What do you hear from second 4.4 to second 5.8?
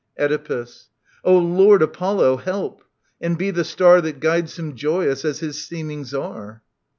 him joyous as his